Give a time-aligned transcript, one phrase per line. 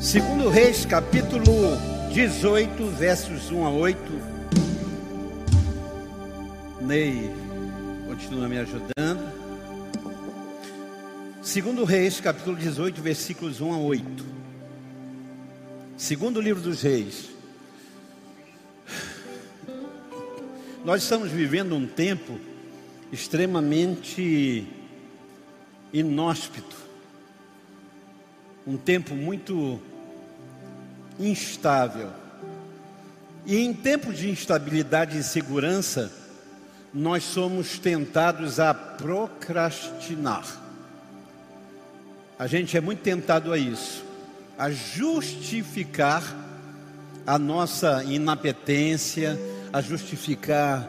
[0.00, 1.76] Segundo Reis, capítulo
[2.12, 3.98] 18, versos 1 a 8.
[6.82, 7.28] Ney
[8.06, 9.32] continua me ajudando.
[11.42, 14.24] Segundo Reis, capítulo 18, versículos 1 a 8.
[15.96, 17.30] Segundo livro dos Reis.
[20.84, 22.38] Nós estamos vivendo um tempo
[23.10, 24.64] extremamente
[25.92, 26.87] inóspito.
[28.68, 29.80] Um tempo muito
[31.18, 32.10] instável.
[33.46, 36.12] E em tempos de instabilidade e insegurança,
[36.92, 40.44] nós somos tentados a procrastinar.
[42.38, 44.04] A gente é muito tentado a isso,
[44.58, 46.22] a justificar
[47.26, 49.40] a nossa inapetência,
[49.72, 50.86] a justificar.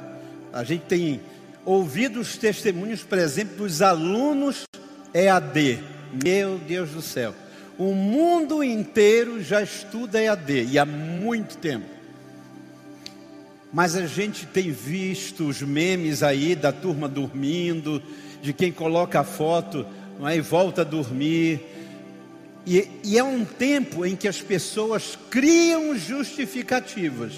[0.52, 1.22] A gente tem
[1.64, 4.66] ouvido os testemunhos, por exemplo, dos alunos
[5.14, 5.82] EAD.
[6.22, 7.34] Meu Deus do céu.
[7.80, 11.86] O mundo inteiro já estuda EAD e há muito tempo.
[13.72, 18.04] Mas a gente tem visto os memes aí da turma dormindo,
[18.42, 19.86] de quem coloca a foto
[20.26, 21.62] é, e volta a dormir.
[22.68, 27.32] E, e é um tempo em que as pessoas criam justificativas,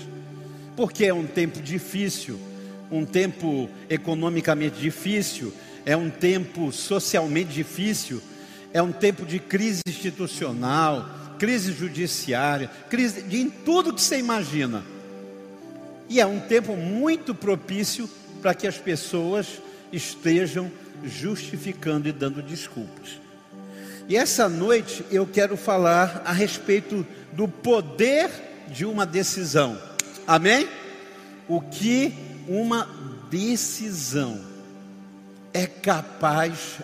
[0.76, 2.40] porque é um tempo difícil,
[2.92, 5.54] um tempo economicamente difícil,
[5.86, 8.24] é um tempo socialmente difícil,
[8.74, 14.84] é um tempo de crise institucional, crise judiciária, crise de em tudo que você imagina.
[16.08, 18.10] E é um tempo muito propício
[18.42, 20.72] para que as pessoas estejam
[21.04, 23.20] justificando e dando desculpas.
[24.08, 28.30] E essa noite eu quero falar a respeito do poder
[28.68, 29.80] de uma decisão.
[30.28, 30.68] Amém?
[31.48, 32.14] O que
[32.48, 32.90] uma
[33.30, 34.42] decisão
[35.54, 36.80] é capaz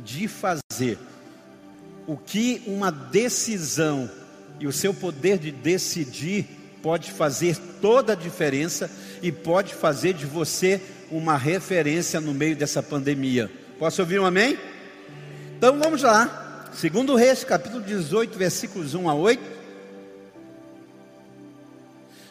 [0.00, 0.63] de fazer.
[2.06, 4.10] O que uma decisão
[4.60, 6.46] e o seu poder de decidir
[6.82, 8.90] pode fazer toda a diferença
[9.22, 10.80] e pode fazer de você
[11.10, 13.50] uma referência no meio dessa pandemia.
[13.78, 14.58] Posso ouvir um amém?
[15.56, 16.70] Então vamos lá.
[16.74, 19.42] Segundo Reis, capítulo 18, versículos 1 a 8.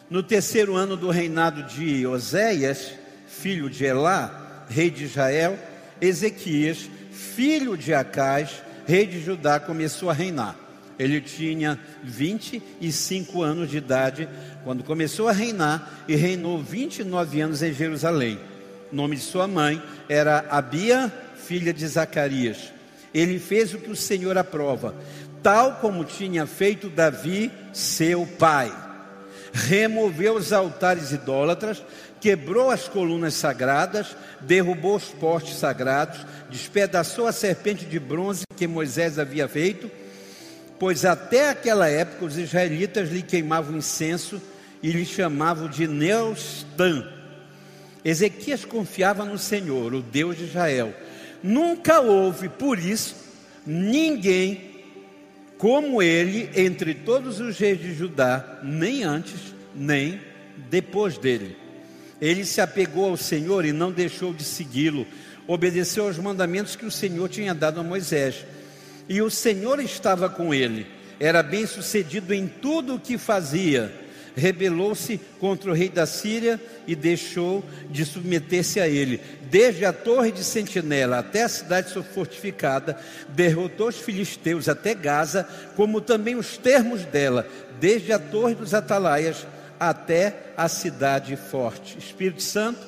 [0.08, 2.92] No terceiro ano do reinado de Oséias,
[3.26, 5.58] filho de Elá, rei de Israel,
[6.00, 10.56] Ezequias, filho de Acais, rei de Judá, começou a reinar.
[10.98, 14.28] Ele tinha 25 anos de idade
[14.62, 18.38] quando começou a reinar e reinou 29 anos em Jerusalém.
[18.92, 22.72] O nome de sua mãe era Abia, filha de Zacarias.
[23.12, 24.94] Ele fez o que o Senhor aprova,
[25.42, 28.72] tal como tinha feito Davi, seu pai.
[29.52, 31.82] Removeu os altares idólatras,
[32.24, 39.18] quebrou as colunas sagradas, derrubou os postes sagrados, despedaçou a serpente de bronze que Moisés
[39.18, 39.90] havia feito,
[40.78, 44.40] pois até aquela época os israelitas lhe queimavam incenso
[44.82, 47.06] e lhe chamavam de Neustan.
[48.02, 50.94] Ezequias confiava no Senhor, o Deus de Israel.
[51.42, 53.16] Nunca houve, por isso,
[53.66, 54.72] ninguém
[55.58, 60.18] como ele entre todos os reis de Judá, nem antes, nem
[60.70, 61.63] depois dele.
[62.20, 65.06] Ele se apegou ao Senhor e não deixou de segui-lo,
[65.46, 68.44] obedeceu aos mandamentos que o Senhor tinha dado a Moisés.
[69.08, 70.86] E o Senhor estava com ele,
[71.20, 73.92] era bem sucedido em tudo o que fazia.
[74.36, 79.20] Rebelou-se contra o rei da Síria e deixou de submeter-se a ele.
[79.48, 82.98] Desde a torre de sentinela até a cidade fortificada,
[83.28, 87.46] derrotou os filisteus até Gaza, como também os termos dela,
[87.78, 89.46] desde a torre dos atalaias
[89.78, 91.98] até a cidade forte.
[91.98, 92.80] Espírito Santo,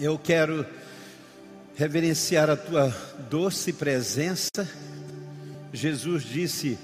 [0.00, 0.64] eu quero
[1.76, 2.94] reverenciar a tua
[3.30, 4.68] doce presença.
[5.72, 6.78] Jesus disse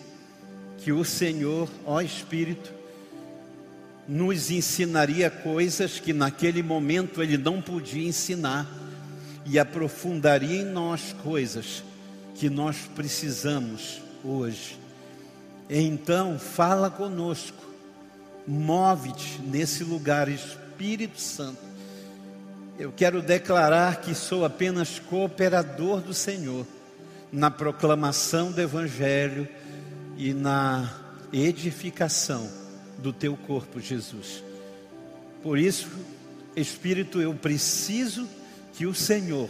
[0.79, 2.73] que o Senhor, ó Espírito,
[4.07, 8.71] nos ensinaria coisas que naquele momento ele não podia ensinar
[9.47, 11.83] e aprofundaria em nós coisas
[12.35, 14.79] que nós precisamos hoje.
[15.69, 17.74] Então, fala conosco
[18.47, 21.59] Move-te nesse lugar, Espírito Santo.
[22.79, 26.67] Eu quero declarar que sou apenas cooperador do Senhor
[27.33, 29.49] na proclamação do Evangelho
[30.19, 30.93] e na
[31.33, 32.49] edificação
[32.99, 34.43] do teu corpo, Jesus.
[35.43, 35.89] Por isso,
[36.55, 38.29] Espírito, eu preciso
[38.75, 39.49] que o Senhor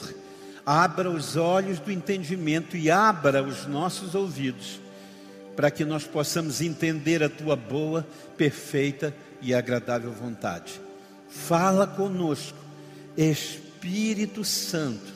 [0.64, 4.83] abra os olhos do entendimento e abra os nossos ouvidos
[5.56, 8.06] para que nós possamos entender a tua boa,
[8.36, 10.80] perfeita e agradável vontade.
[11.28, 12.58] Fala conosco,
[13.16, 15.12] Espírito Santo,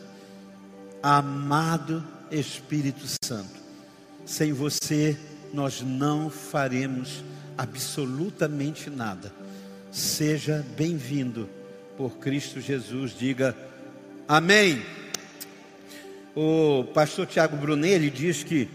[1.03, 3.59] amado Espírito Santo.
[4.25, 5.17] Sem você
[5.53, 7.25] nós não faremos
[7.57, 9.33] absolutamente nada.
[9.91, 11.49] Seja bem-vindo
[11.97, 13.17] por Cristo Jesus.
[13.19, 13.57] Diga
[14.27, 14.83] amém.
[16.37, 18.69] O pastor Tiago Brunelli diz que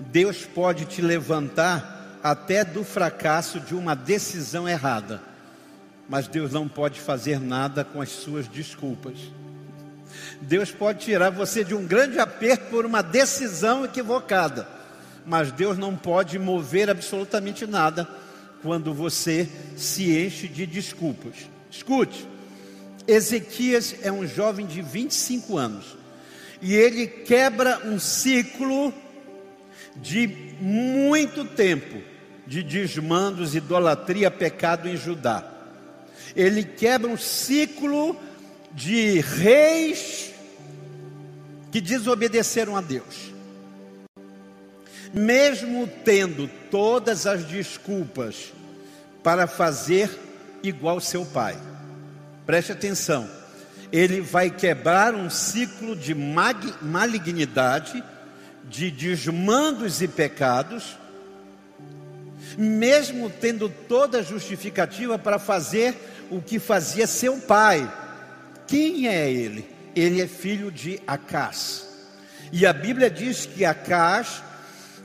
[0.00, 5.20] Deus pode te levantar até do fracasso de uma decisão errada,
[6.08, 9.14] mas Deus não pode fazer nada com as suas desculpas.
[10.40, 14.66] Deus pode tirar você de um grande aperto por uma decisão equivocada,
[15.26, 18.08] mas Deus não pode mover absolutamente nada
[18.62, 21.34] quando você se enche de desculpas.
[21.70, 22.26] Escute,
[23.06, 25.96] Ezequias é um jovem de 25 anos
[26.62, 28.94] e ele quebra um ciclo
[29.96, 30.26] de
[30.60, 32.02] muito tempo
[32.46, 35.44] de desmandos, idolatria, pecado em Judá.
[36.36, 38.16] Ele quebra um ciclo
[38.72, 40.32] de reis
[41.70, 43.32] que desobedeceram a Deus.
[45.12, 48.52] Mesmo tendo todas as desculpas
[49.22, 50.10] para fazer
[50.62, 51.56] igual seu pai.
[52.44, 53.28] Preste atenção.
[53.92, 58.02] Ele vai quebrar um ciclo de malignidade,
[58.68, 60.96] de desmandos e pecados,
[62.56, 65.94] mesmo tendo toda a justificativa para fazer
[66.30, 67.90] o que fazia seu pai.
[68.66, 69.68] Quem é ele?
[69.94, 71.86] Ele é filho de Acás.
[72.52, 74.42] E a Bíblia diz que Acás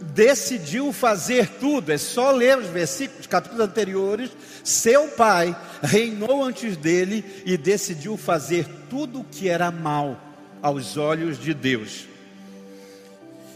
[0.01, 4.31] decidiu fazer tudo, é só ler os versículos, capítulos anteriores.
[4.63, 10.19] Seu pai reinou antes dele e decidiu fazer tudo o que era mal
[10.61, 12.05] aos olhos de Deus.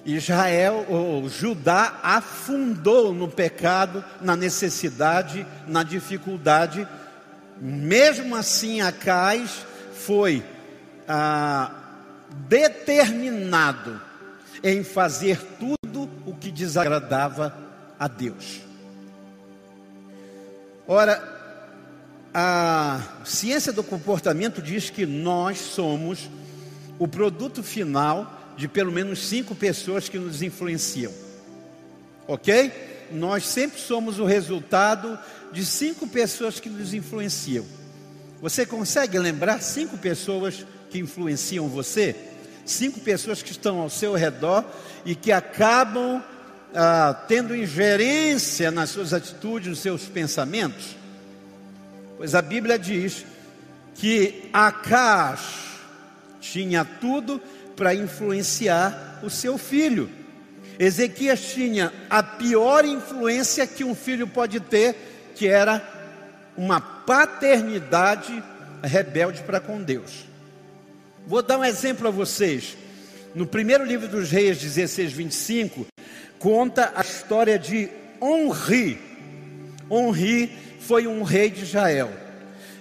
[0.05, 6.87] Israel, ou Judá, afundou no pecado, na necessidade, na dificuldade.
[7.59, 10.43] Mesmo assim, Acais foi
[11.07, 11.71] ah,
[12.49, 14.01] determinado
[14.63, 17.55] em fazer tudo o que desagradava
[17.97, 18.61] a Deus.
[20.85, 21.21] Ora,
[22.33, 26.29] a ciência do comportamento diz que nós somos
[26.99, 31.11] o produto final de pelo menos cinco pessoas que nos influenciam.
[32.27, 32.71] Ok?
[33.11, 35.17] Nós sempre somos o resultado
[35.51, 37.65] de cinco pessoas que nos influenciam.
[38.41, 42.15] Você consegue lembrar cinco pessoas que influenciam você?
[42.65, 44.65] Cinco pessoas que estão ao seu redor
[45.05, 46.23] e que acabam
[46.73, 50.95] ah, tendo ingerência nas suas atitudes, nos seus pensamentos?
[52.17, 53.25] Pois a Bíblia diz
[53.95, 55.41] que Acas
[56.39, 57.41] tinha tudo
[57.75, 60.09] para influenciar o seu filho.
[60.79, 64.95] Ezequias tinha a pior influência que um filho pode ter,
[65.35, 65.81] que era
[66.57, 68.43] uma paternidade
[68.83, 70.25] rebelde para com Deus.
[71.25, 72.75] Vou dar um exemplo a vocês.
[73.33, 75.87] No primeiro livro dos Reis, 16, 25,
[76.37, 77.89] conta a história de
[78.21, 78.99] Onri.
[79.89, 82.11] Onri foi um rei de Israel.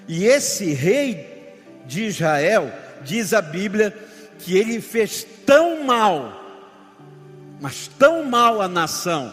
[0.08, 1.54] E esse rei
[1.86, 2.70] de Israel,
[3.02, 3.94] diz a Bíblia,
[4.44, 6.40] que ele fez tão mal,
[7.60, 9.32] mas tão mal à nação,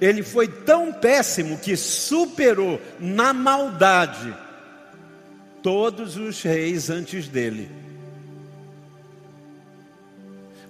[0.00, 4.34] ele foi tão péssimo que superou na maldade
[5.62, 7.70] todos os reis antes dele.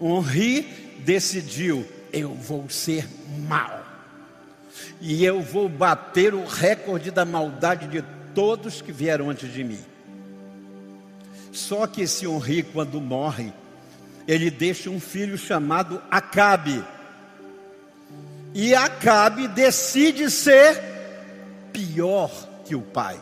[0.01, 0.63] Henri
[0.99, 3.09] decidiu: eu vou ser
[3.49, 3.85] mal,
[5.01, 8.05] e eu vou bater o recorde da maldade de
[8.35, 9.81] todos que vieram antes de mim.
[11.53, 13.53] Só que esse Henri, quando morre,
[14.27, 16.85] ele deixa um filho chamado Acabe.
[18.55, 20.81] E Acabe decide ser
[21.73, 22.31] pior
[22.65, 23.21] que o pai.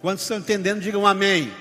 [0.00, 0.80] Quantos estão entendendo?
[0.80, 1.52] Digam amém.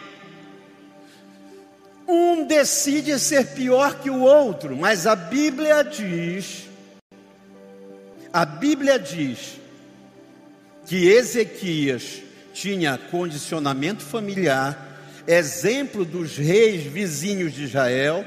[2.07, 6.67] Um decide ser pior que o outro, mas a Bíblia diz,
[8.33, 9.59] a Bíblia diz
[10.87, 12.21] que Ezequias
[12.53, 14.90] tinha condicionamento familiar,
[15.27, 18.25] exemplo dos reis vizinhos de Israel,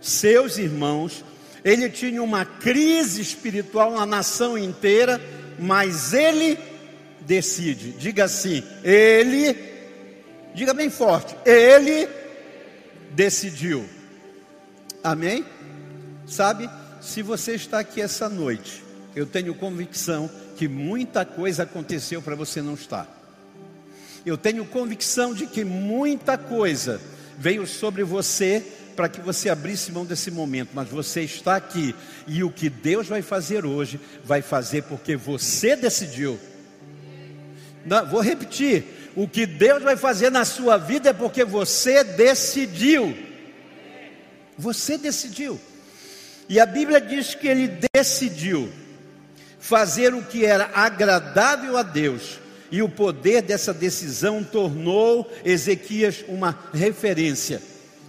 [0.00, 1.24] seus irmãos,
[1.64, 5.20] ele tinha uma crise espiritual na nação inteira,
[5.58, 6.58] mas ele
[7.20, 7.92] decide.
[7.92, 9.56] Diga assim: ele,
[10.54, 12.08] diga bem forte, ele
[13.12, 13.88] decidiu.
[15.04, 15.44] Amém?
[16.26, 16.68] Sabe,
[17.00, 18.82] se você está aqui essa noite,
[19.14, 23.21] eu tenho convicção que muita coisa aconteceu para você não estar.
[24.24, 27.00] Eu tenho convicção de que muita coisa
[27.38, 28.64] veio sobre você
[28.94, 31.94] para que você abrisse mão desse momento, mas você está aqui
[32.26, 36.38] e o que Deus vai fazer hoje, vai fazer porque você decidiu.
[37.84, 38.84] Não, vou repetir:
[39.16, 43.16] o que Deus vai fazer na sua vida é porque você decidiu.
[44.56, 45.58] Você decidiu.
[46.48, 48.70] E a Bíblia diz que ele decidiu
[49.58, 52.41] fazer o que era agradável a Deus.
[52.72, 57.60] E o poder dessa decisão tornou Ezequias uma referência.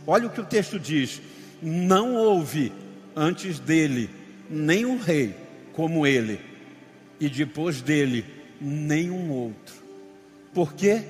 [0.08, 1.22] Olha o que o texto diz:
[1.62, 2.72] não houve
[3.13, 4.10] antes dele
[4.50, 5.36] nenhum rei
[5.74, 6.39] como ele,
[7.20, 8.25] e depois dele
[8.62, 9.75] nenhum outro.
[10.53, 11.03] Por quê?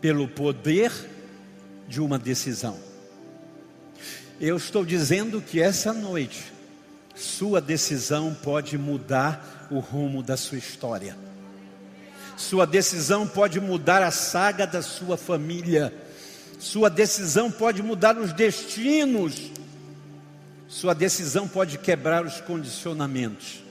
[0.00, 0.90] Pelo poder
[1.86, 2.80] de uma decisão.
[4.40, 6.52] Eu estou dizendo que essa noite,
[7.14, 11.16] sua decisão pode mudar o rumo da sua história.
[12.42, 15.94] Sua decisão pode mudar a saga da sua família.
[16.58, 19.52] Sua decisão pode mudar os destinos.
[20.66, 23.62] Sua decisão pode quebrar os condicionamentos.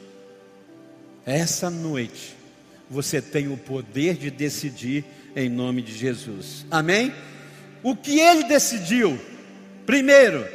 [1.25, 2.33] Essa noite,
[2.89, 5.03] você tem o poder de decidir
[5.35, 6.65] em nome de Jesus.
[6.71, 7.13] Amém?
[7.83, 9.19] O que ele decidiu?
[9.85, 10.47] Primeiro,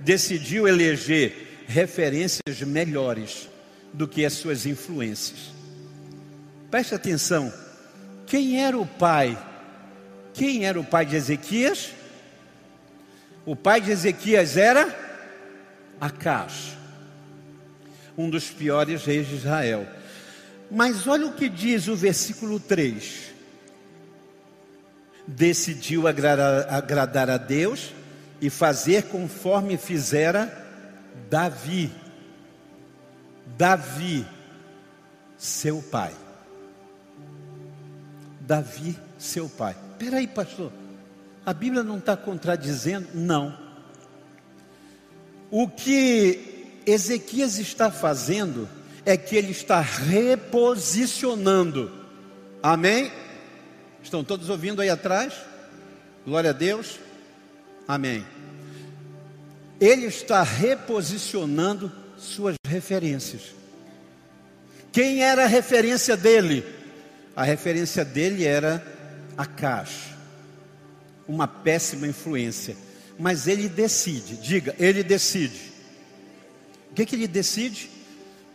[0.00, 3.48] decidiu eleger referências melhores
[3.92, 5.55] do que as suas influências.
[6.70, 7.52] Preste atenção.
[8.26, 9.38] Quem era o pai?
[10.34, 11.92] Quem era o pai de Ezequias?
[13.44, 15.04] O pai de Ezequias era
[16.00, 16.76] Acas,
[18.18, 19.86] um dos piores reis de Israel.
[20.70, 23.26] Mas olha o que diz o versículo 3
[25.26, 27.92] decidiu agradar, agradar a Deus
[28.40, 30.64] e fazer conforme fizera
[31.28, 31.90] Davi.
[33.56, 34.24] Davi,
[35.36, 36.14] seu pai.
[38.46, 39.74] Davi, seu pai.
[39.98, 40.70] Peraí, pastor,
[41.44, 43.08] a Bíblia não está contradizendo?
[43.12, 43.58] Não.
[45.50, 48.68] O que Ezequias está fazendo
[49.04, 51.90] é que ele está reposicionando.
[52.62, 53.10] Amém?
[54.02, 55.34] Estão todos ouvindo aí atrás?
[56.24, 57.00] Glória a Deus.
[57.88, 58.24] Amém.
[59.80, 63.54] Ele está reposicionando suas referências.
[64.92, 66.75] Quem era a referência dele?
[67.36, 68.82] A referência dele era
[69.36, 69.90] Acas,
[71.28, 72.74] uma péssima influência.
[73.18, 75.72] Mas ele decide, diga, ele decide.
[76.90, 77.90] O que, que ele decide?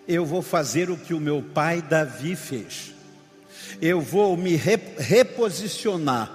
[0.08, 2.92] Eu vou fazer o que o meu pai Davi fez
[3.80, 6.32] eu vou me reposicionar,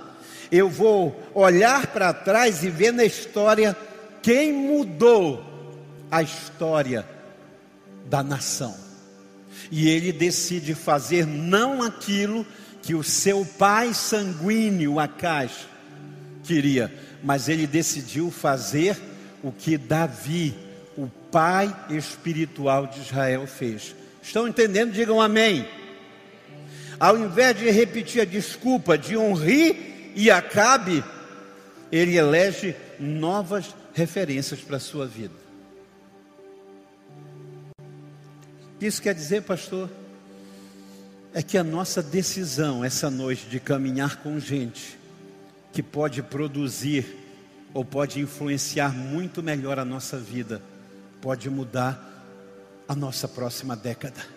[0.51, 3.77] eu vou olhar para trás e ver na história
[4.23, 5.45] quem mudou
[6.11, 7.07] a história
[8.07, 8.86] da nação.
[9.71, 12.47] E ele decide fazer não aquilo
[12.83, 15.53] que o seu pai sanguíneo, Acais,
[16.45, 18.97] queria, mas ele decidiu fazer
[19.43, 20.55] o que Davi,
[20.97, 23.95] o pai espiritual de Israel, fez.
[24.23, 24.93] Estão entendendo?
[24.93, 25.67] Digam amém
[26.99, 31.05] ao invés de repetir a desculpa de Honri e Acabe,
[31.93, 35.46] ele elege novas referências para a sua vida.
[38.81, 39.91] Isso quer dizer, pastor,
[41.33, 44.99] é que a nossa decisão essa noite de caminhar com gente
[45.73, 47.07] que pode produzir
[47.75, 50.63] ou pode influenciar muito melhor a nossa vida,
[51.21, 52.03] pode mudar
[52.89, 54.37] a nossa próxima década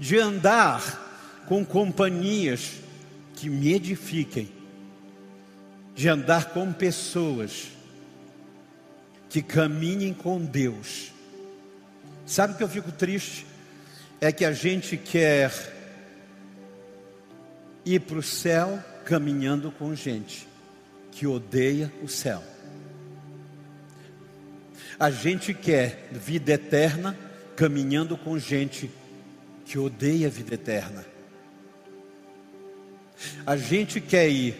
[0.00, 2.76] de andar com companhias
[3.34, 4.50] que me edifiquem,
[5.94, 7.68] de andar com pessoas
[9.28, 11.09] que caminhem com Deus.
[12.30, 13.44] Sabe o que eu fico triste?
[14.20, 15.50] É que a gente quer
[17.84, 20.46] ir para o céu caminhando com gente
[21.10, 22.40] que odeia o céu.
[24.96, 27.18] A gente quer vida eterna
[27.56, 28.88] caminhando com gente
[29.64, 31.04] que odeia a vida eterna.
[33.44, 34.54] A gente quer ir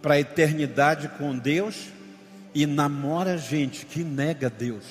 [0.00, 1.88] para a eternidade com Deus
[2.54, 4.84] e namora gente que nega Deus.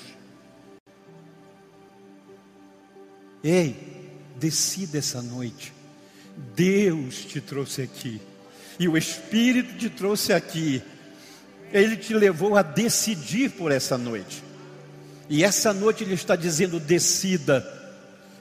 [3.42, 3.76] Ei,
[4.36, 5.72] decida essa noite.
[6.54, 8.20] Deus te trouxe aqui.
[8.78, 10.82] E o Espírito te trouxe aqui.
[11.72, 14.42] Ele te levou a decidir por essa noite.
[15.28, 17.66] E essa noite Ele está dizendo: decida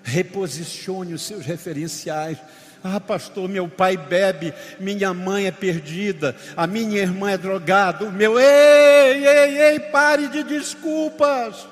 [0.03, 2.37] Reposicione os seus referenciais.
[2.83, 8.11] Ah, pastor, meu pai bebe, minha mãe é perdida, a minha irmã é drogada, o
[8.11, 8.39] meu.
[8.39, 11.67] Ei, ei, ei, pare de desculpas.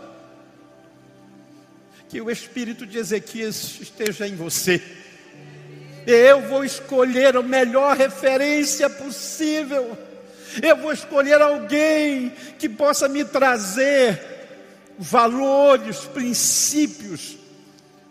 [2.09, 4.81] Que o espírito de Ezequias esteja em você.
[6.05, 9.97] Eu vou escolher a melhor referência possível.
[10.61, 14.19] Eu vou escolher alguém que possa me trazer
[14.97, 17.39] valores, princípios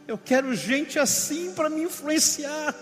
[0.08, 2.74] eu quero gente assim para me influenciar.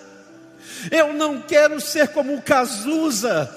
[0.93, 3.53] Eu não quero ser como o Cazuza.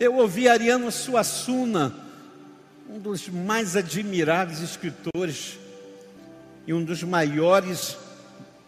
[0.00, 1.94] Eu ouvi Ariano Suassuna,
[2.88, 5.58] um dos mais admiráveis escritores.
[6.66, 7.96] E um dos maiores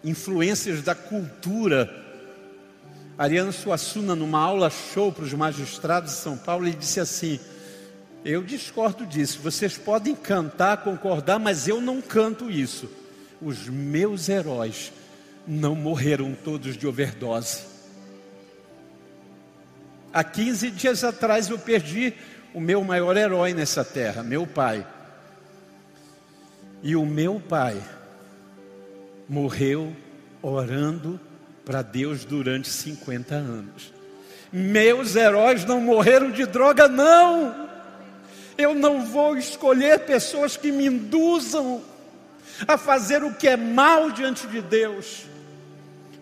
[0.04, 2.06] influências da cultura.
[3.16, 7.40] Ariano Suassuna, numa aula show para os magistrados de São Paulo, ele disse assim:
[8.24, 9.40] Eu discordo disso.
[9.42, 12.88] Vocês podem cantar, concordar, mas eu não canto isso.
[13.42, 14.92] Os meus heróis
[15.46, 17.62] não morreram todos de overdose.
[20.12, 22.14] Há 15 dias atrás eu perdi
[22.54, 24.86] o meu maior herói nessa terra, meu pai.
[26.82, 27.82] E o meu pai
[29.28, 29.94] morreu
[30.40, 31.20] orando
[31.64, 33.92] para Deus durante 50 anos.
[34.52, 37.68] Meus heróis não morreram de droga, não.
[38.56, 41.82] Eu não vou escolher pessoas que me induzam
[42.66, 45.24] a fazer o que é mal diante de Deus.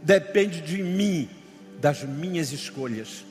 [0.03, 1.29] Depende de mim,
[1.81, 3.25] das minhas escolhas.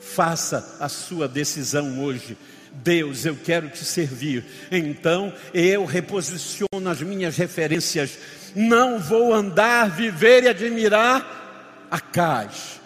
[0.00, 2.36] Faça a sua decisão hoje.
[2.72, 4.44] Deus, eu quero te servir.
[4.70, 8.18] Então eu reposiciono as minhas referências.
[8.54, 12.80] Não vou andar, viver e admirar a cais.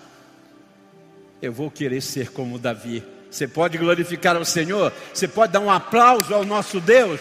[1.41, 3.03] Eu vou querer ser como Davi.
[3.31, 4.93] Você pode glorificar ao Senhor?
[5.13, 7.19] Você pode dar um aplauso ao nosso Deus?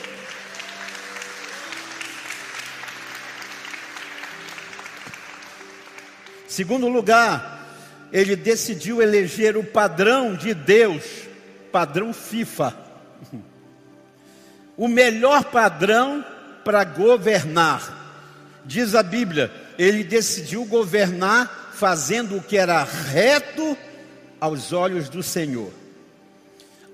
[6.48, 7.66] Segundo lugar,
[8.12, 11.04] ele decidiu eleger o padrão de Deus,
[11.72, 12.76] padrão FIFA.
[14.78, 16.26] O melhor padrão
[16.64, 18.00] para governar.
[18.66, 23.78] Diz a Bíblia, ele decidiu governar fazendo o que era reto
[24.40, 25.72] aos olhos do Senhor.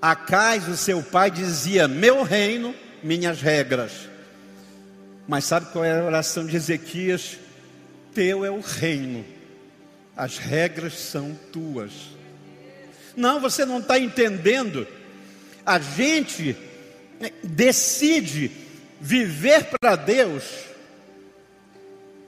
[0.00, 4.08] Acais, o seu pai, dizia: Meu reino, minhas regras.
[5.26, 7.38] Mas sabe qual é a oração de Ezequias?
[8.14, 9.24] Teu é o reino
[10.18, 11.92] as regras são tuas.
[13.18, 14.86] Não, você não está entendendo.
[15.66, 16.56] A gente
[17.42, 18.48] decide
[19.00, 20.44] viver para Deus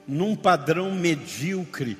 [0.05, 1.97] num padrão medíocre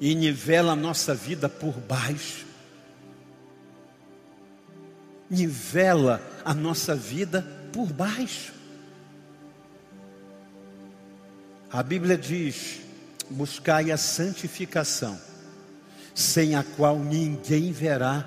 [0.00, 2.44] e nivela a nossa vida por baixo.
[5.30, 8.52] Nivela a nossa vida por baixo.
[11.70, 12.80] A Bíblia diz:
[13.30, 15.16] buscai a santificação,
[16.16, 18.24] sem a qual ninguém verá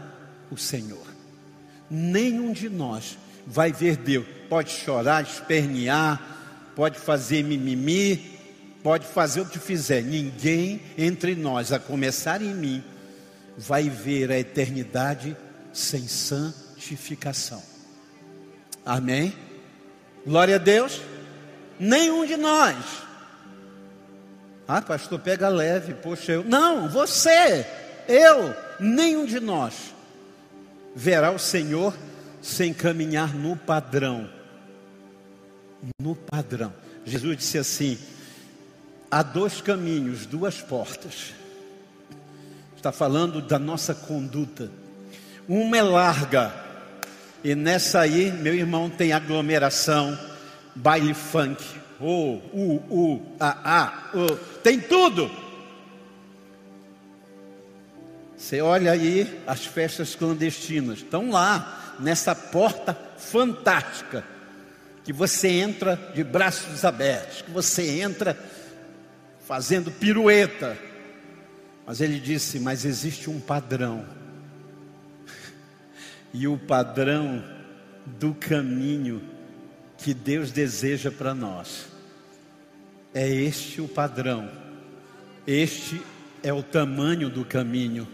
[0.51, 1.07] o Senhor.
[1.89, 4.27] Nenhum de nós vai ver Deus.
[4.47, 6.21] Pode chorar, espernear,
[6.75, 8.39] pode fazer mimimi,
[8.83, 10.03] pode fazer o que fizer.
[10.03, 12.83] Ninguém entre nós, a começar em mim,
[13.57, 15.35] vai ver a eternidade
[15.73, 17.63] sem santificação.
[18.85, 19.33] Amém?
[20.27, 21.01] Glória a Deus.
[21.79, 22.75] Nenhum de nós.
[24.67, 26.43] Ah, pastor, pega leve, poxa, eu.
[26.43, 27.65] Não, você,
[28.09, 29.93] eu, nenhum de nós
[30.95, 31.95] verá o Senhor
[32.41, 34.29] sem caminhar no padrão.
[36.01, 36.73] No padrão.
[37.05, 37.97] Jesus disse assim:
[39.09, 41.33] há dois caminhos, duas portas.
[42.75, 44.71] Está falando da nossa conduta.
[45.47, 46.53] Uma é larga,
[47.43, 50.17] e nessa aí, meu irmão, tem aglomeração,
[50.75, 51.63] baile funk,
[51.99, 53.93] o, u, u, a, a,
[54.63, 55.29] tem tudo.
[58.39, 64.23] Você olha aí as festas clandestinas, estão lá, nessa porta fantástica,
[65.03, 68.39] que você entra de braços abertos, que você entra
[69.45, 70.77] fazendo pirueta.
[71.85, 74.05] Mas ele disse: Mas existe um padrão,
[76.33, 77.43] e o padrão
[78.05, 79.21] do caminho
[79.97, 81.87] que Deus deseja para nós.
[83.13, 84.49] É este o padrão,
[85.45, 86.01] este
[86.41, 88.07] é o tamanho do caminho.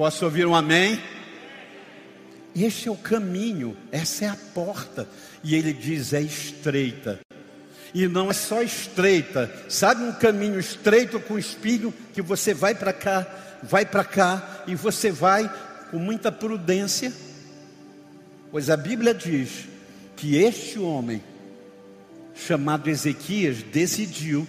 [0.00, 0.98] Posso ouvir um amém?
[2.56, 5.06] Este é o caminho, essa é a porta.
[5.44, 7.20] E ele diz: é estreita.
[7.92, 12.94] E não é só estreita, sabe um caminho estreito com espinho que você vai para
[12.94, 13.26] cá,
[13.62, 15.52] vai para cá e você vai
[15.90, 17.12] com muita prudência?
[18.50, 19.66] Pois a Bíblia diz
[20.16, 21.22] que este homem,
[22.34, 24.48] chamado Ezequias, decidiu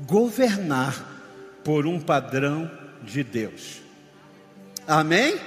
[0.00, 2.70] governar por um padrão
[3.02, 3.79] de Deus.
[4.86, 5.38] Amém?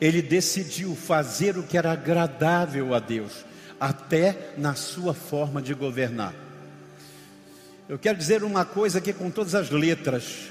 [0.00, 3.44] Ele decidiu fazer o que era agradável a Deus,
[3.80, 6.34] até na sua forma de governar.
[7.88, 10.50] Eu quero dizer uma coisa aqui com todas as letras.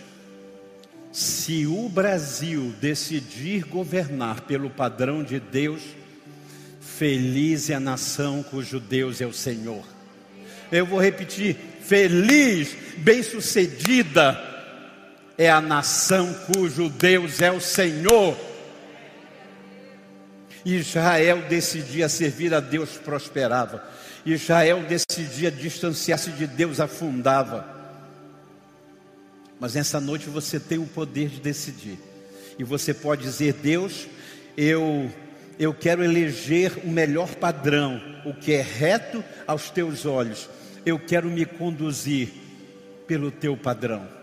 [1.12, 5.82] Se o Brasil decidir governar pelo padrão de Deus,
[6.98, 9.84] Feliz é a nação cujo Deus é o Senhor.
[10.72, 14.57] Eu vou repetir: feliz, bem-sucedida
[15.38, 18.36] é a nação cujo Deus é o Senhor.
[20.66, 23.88] Israel decidia servir a Deus, prosperava.
[24.26, 27.66] Israel decidia distanciar-se de Deus, afundava.
[29.60, 31.98] Mas nessa noite você tem o poder de decidir.
[32.60, 34.08] E você pode dizer: Deus,
[34.58, 35.10] eu
[35.60, 40.48] eu quero eleger o melhor padrão, o que é reto aos teus olhos.
[40.86, 42.30] Eu quero me conduzir
[43.08, 44.17] pelo teu padrão.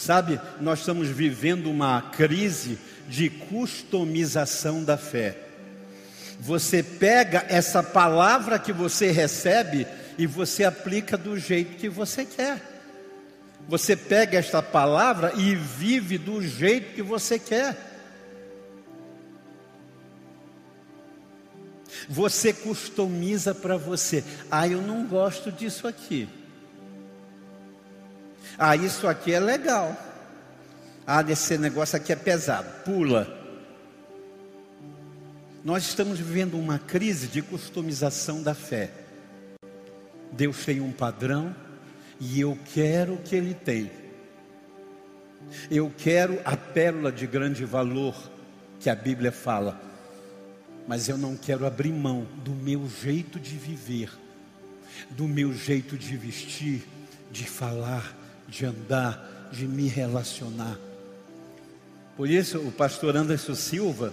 [0.00, 5.36] Sabe, nós estamos vivendo uma crise de customização da fé.
[6.38, 9.86] Você pega essa palavra que você recebe
[10.16, 12.62] e você aplica do jeito que você quer.
[13.68, 17.76] Você pega esta palavra e vive do jeito que você quer.
[22.08, 24.24] Você customiza para você.
[24.50, 26.26] Ah, eu não gosto disso aqui.
[28.62, 29.96] Ah, isso aqui é legal.
[31.06, 32.68] Ah, esse negócio aqui é pesado.
[32.84, 33.26] Pula.
[35.64, 38.90] Nós estamos vivendo uma crise de customização da fé.
[40.30, 41.56] Deus tem um padrão
[42.20, 43.90] e eu quero que Ele tem.
[45.70, 48.14] Eu quero a pérola de grande valor
[48.78, 49.80] que a Bíblia fala,
[50.86, 54.10] mas eu não quero abrir mão do meu jeito de viver,
[55.08, 56.86] do meu jeito de vestir,
[57.32, 58.19] de falar,
[58.50, 60.76] de andar, de me relacionar.
[62.16, 64.12] Por isso, o pastor Anderson Silva,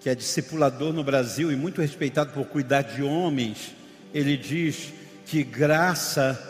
[0.00, 3.74] que é discipulador no Brasil e muito respeitado por cuidar de homens,
[4.14, 4.92] ele diz
[5.26, 6.40] que graça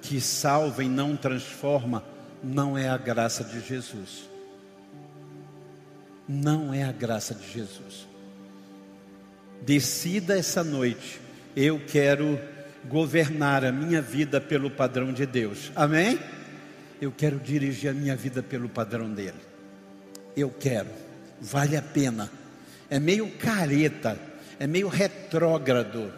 [0.00, 2.04] que salva e não transforma
[2.42, 4.28] não é a graça de Jesus.
[6.28, 8.06] Não é a graça de Jesus.
[9.62, 11.20] Decida essa noite,
[11.54, 12.38] eu quero
[12.88, 15.70] governar a minha vida pelo padrão de Deus.
[15.74, 16.18] Amém?
[17.00, 19.40] Eu quero dirigir a minha vida pelo padrão dele.
[20.36, 20.88] Eu quero.
[21.40, 22.30] Vale a pena.
[22.88, 24.18] É meio careta,
[24.58, 26.12] é meio retrógrado.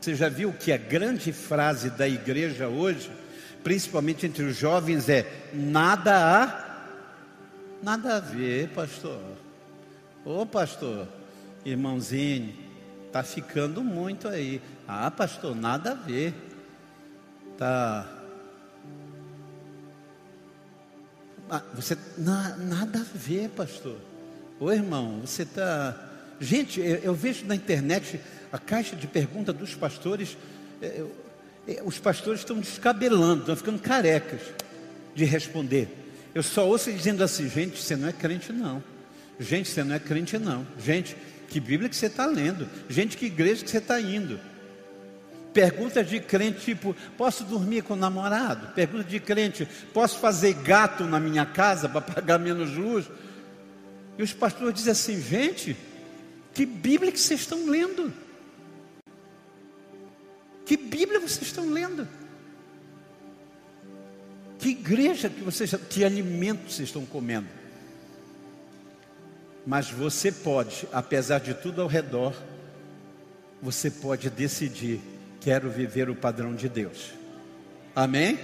[0.00, 3.10] Você já viu que a grande frase da igreja hoje,
[3.62, 6.72] principalmente entre os jovens, é nada a
[7.82, 9.20] nada a ver, pastor.
[10.24, 11.08] Ô pastor,
[11.64, 12.54] irmãozinho,
[13.12, 14.58] Está ficando muito aí.
[14.88, 16.32] Ah, pastor, nada a ver.
[17.58, 18.10] Tá.
[21.50, 23.98] Ah, você na, nada a ver, pastor.
[24.58, 25.94] Ô irmão, você está.
[26.40, 28.18] Gente, eu, eu, vejo na internet
[28.50, 30.38] a caixa de pergunta dos pastores.
[30.80, 31.04] É,
[31.68, 34.40] é, os pastores estão descabelando, estão ficando carecas
[35.14, 35.86] de responder.
[36.34, 38.82] Eu só ouço dizendo assim, gente, você não é crente não.
[39.38, 40.66] Gente, você não é crente não.
[40.82, 41.14] Gente,
[41.52, 42.66] que Bíblia que você está lendo?
[42.88, 44.40] Gente, que igreja que você está indo?
[45.52, 48.72] Perguntas de crente tipo: posso dormir com o namorado?
[48.72, 53.04] Pergunta de crente: posso fazer gato na minha casa para pagar menos luz?
[54.16, 55.76] E os pastores dizem assim: gente,
[56.54, 58.10] que Bíblia que vocês estão lendo?
[60.64, 62.08] Que Bíblia vocês estão lendo?
[64.58, 67.61] Que igreja que vocês, que alimento vocês estão comendo?
[69.66, 72.34] Mas você pode, apesar de tudo ao redor,
[73.62, 75.00] você pode decidir:
[75.40, 77.12] quero viver o padrão de Deus.
[77.94, 78.38] Amém?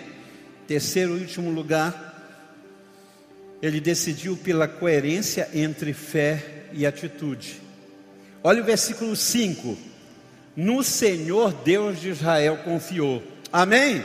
[0.66, 2.08] Terceiro e último lugar,
[3.60, 7.60] ele decidiu pela coerência entre fé e atitude.
[8.44, 9.76] Olha o versículo 5.
[10.54, 13.22] No Senhor Deus de Israel confiou.
[13.52, 14.04] Amém?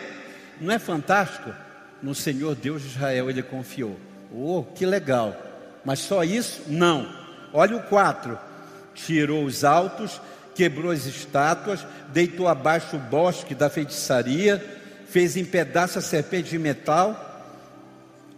[0.62, 1.54] Não é fantástico?
[2.02, 3.99] No Senhor Deus de Israel ele confiou.
[4.34, 5.36] Oh, que legal.
[5.84, 6.62] Mas só isso?
[6.67, 7.08] Não.
[7.52, 8.38] Olha o 4.
[8.96, 10.22] Tirou os altos,
[10.56, 14.63] quebrou as estátuas, deitou abaixo o bosque da feitiçaria,
[15.10, 17.32] fez em pedaços a serpente de metal.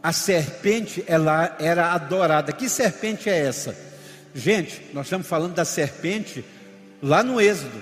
[0.01, 2.51] A serpente ela era adorada.
[2.51, 3.75] Que serpente é essa?
[4.33, 6.43] Gente, nós estamos falando da serpente
[7.01, 7.81] lá no Êxodo.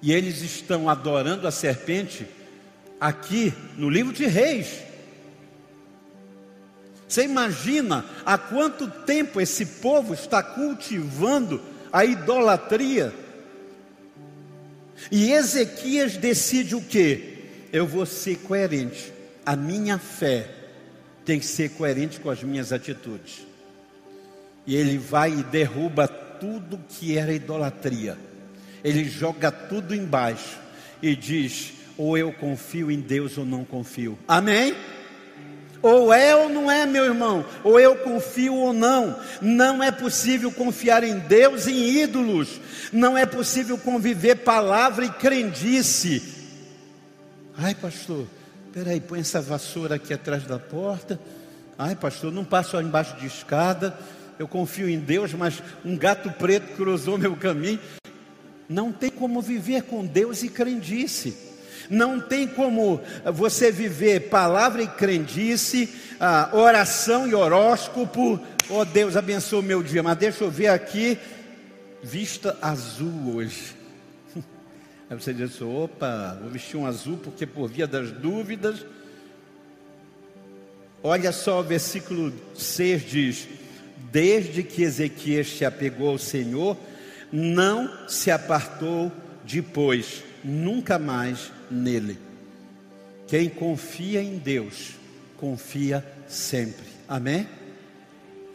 [0.00, 2.26] E eles estão adorando a serpente
[3.00, 4.91] aqui no livro de Reis.
[7.12, 11.60] Você imagina há quanto tempo esse povo está cultivando
[11.92, 13.12] a idolatria?
[15.10, 17.50] E Ezequias decide o que?
[17.70, 19.12] Eu vou ser coerente.
[19.44, 20.48] A minha fé
[21.22, 23.46] tem que ser coerente com as minhas atitudes.
[24.66, 28.16] E ele vai e derruba tudo que era idolatria.
[28.82, 30.58] Ele joga tudo embaixo
[31.02, 34.18] e diz: ou eu confio em Deus ou não confio.
[34.26, 34.74] Amém?
[35.82, 39.18] Ou é ou não é, meu irmão, ou eu confio ou não.
[39.40, 42.60] Não é possível confiar em Deus e em ídolos.
[42.92, 46.22] Não é possível conviver palavra e crendice.
[47.56, 48.26] Ai, pastor,
[48.72, 51.18] peraí, põe essa vassoura aqui atrás da porta.
[51.76, 53.98] Ai, pastor, não passo embaixo de escada.
[54.38, 57.80] eu confio em Deus, mas um gato preto cruzou meu caminho.
[58.68, 61.51] Não tem como viver com Deus e crendice.
[61.88, 63.00] Não tem como
[63.32, 65.88] você viver palavra e crendice,
[66.20, 68.40] ah, oração e horóscopo.
[68.68, 70.02] Oh Deus, abençoe o meu dia.
[70.02, 71.18] Mas deixa eu ver aqui,
[72.02, 73.74] vista azul hoje.
[75.10, 78.84] Aí você diz: opa, vou vestir um azul porque por via das dúvidas.
[81.02, 83.48] Olha só o versículo 6 diz:
[84.12, 86.76] Desde que Ezequias se apegou ao Senhor,
[87.32, 89.10] não se apartou
[89.44, 92.18] depois, nunca mais nele.
[93.26, 94.92] Quem confia em Deus,
[95.36, 96.84] confia sempre.
[97.08, 97.48] Amém?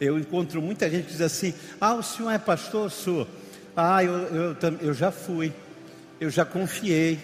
[0.00, 2.90] Eu encontro muita gente que diz assim: Ah, o senhor é pastor?
[2.90, 3.26] Sou.
[3.76, 5.52] Ah, eu, eu, eu já fui,
[6.20, 7.18] eu já confiei,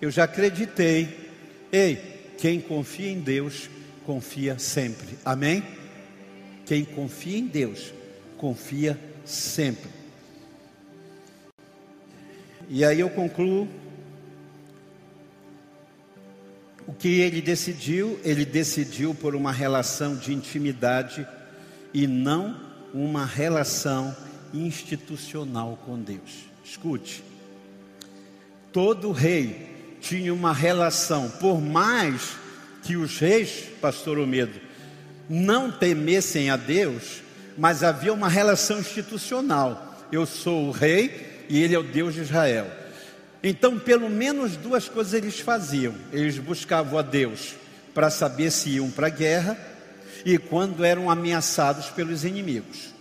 [0.00, 1.30] eu já acreditei.
[1.70, 3.68] Ei, quem confia em Deus,
[4.04, 5.18] confia sempre.
[5.24, 5.62] Amém?
[6.66, 7.92] Quem confia em Deus,
[8.36, 9.90] confia sempre.
[12.68, 13.68] E aí eu concluo.
[16.86, 18.18] O que ele decidiu?
[18.24, 21.26] Ele decidiu por uma relação de intimidade
[21.94, 22.56] e não
[22.92, 24.14] uma relação
[24.52, 26.44] institucional com Deus.
[26.64, 27.22] Escute,
[28.72, 32.36] todo rei tinha uma relação, por mais
[32.82, 34.60] que os reis, pastor Omedo,
[35.28, 37.22] não temessem a Deus,
[37.56, 40.06] mas havia uma relação institucional.
[40.10, 42.81] Eu sou o rei e ele é o Deus de Israel.
[43.42, 47.54] Então, pelo menos duas coisas eles faziam: eles buscavam a Deus
[47.92, 49.58] para saber se iam para a guerra
[50.24, 52.92] e quando eram ameaçados pelos inimigos.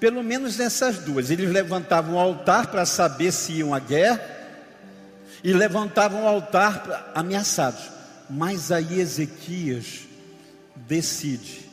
[0.00, 4.22] Pelo menos nessas duas, eles levantavam o altar para saber se iam à guerra
[5.42, 7.90] e levantavam o altar ameaçados.
[8.30, 10.06] Mas aí Ezequias
[10.76, 11.68] decide.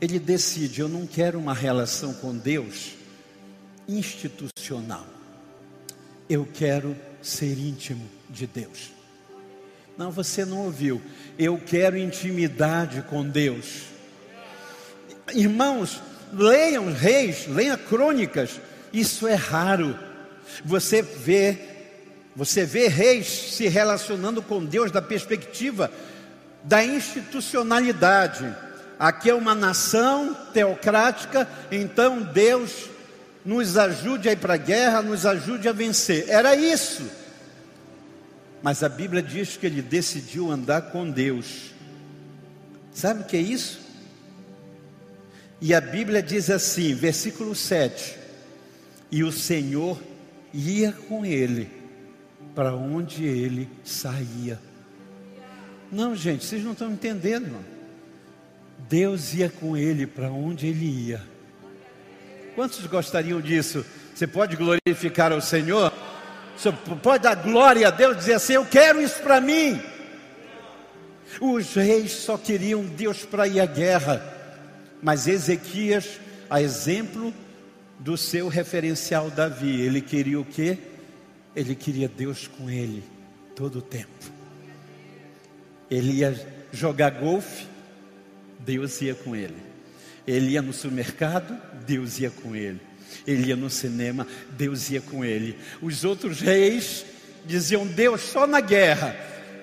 [0.00, 2.92] Ele decide: eu não quero uma relação com Deus
[3.88, 5.21] institucional.
[6.28, 8.92] Eu quero ser íntimo de Deus.
[9.96, 11.00] Não, você não ouviu.
[11.38, 13.82] Eu quero intimidade com Deus.
[15.34, 16.00] Irmãos,
[16.32, 18.60] leiam reis, leiam crônicas.
[18.92, 19.98] Isso é raro.
[20.64, 21.58] Você vê,
[22.34, 25.90] você vê reis se relacionando com Deus da perspectiva
[26.64, 28.54] da institucionalidade.
[28.98, 32.88] Aqui é uma nação teocrática, então Deus
[33.44, 36.28] nos ajude a ir para a guerra, nos ajude a vencer.
[36.28, 37.02] Era isso.
[38.62, 41.72] Mas a Bíblia diz que ele decidiu andar com Deus.
[42.92, 43.80] Sabe o que é isso?
[45.60, 48.16] E a Bíblia diz assim, versículo 7:
[49.10, 50.00] E o Senhor
[50.52, 51.70] ia com ele
[52.54, 54.60] para onde ele saía.
[55.90, 57.56] Não, gente, vocês não estão entendendo.
[58.88, 61.31] Deus ia com ele para onde ele ia.
[62.54, 63.84] Quantos gostariam disso?
[64.14, 65.92] Você pode glorificar ao Senhor?
[66.56, 66.70] Você
[67.02, 69.80] pode dar glória a Deus, dizer assim: Eu quero isso para mim.
[71.40, 74.22] Os reis só queriam Deus para ir à guerra,
[75.02, 77.32] mas Ezequias, a exemplo
[77.98, 80.76] do seu referencial Davi, ele queria o quê?
[81.56, 83.02] Ele queria Deus com ele
[83.56, 84.30] todo o tempo.
[85.90, 86.38] Ele ia
[86.70, 87.66] jogar golfe,
[88.58, 89.71] Deus ia com ele.
[90.26, 91.56] Ele ia no supermercado,
[91.86, 92.80] Deus ia com ele.
[93.26, 95.58] Ele ia no cinema, Deus ia com ele.
[95.80, 97.04] Os outros reis
[97.44, 99.14] diziam Deus só na guerra.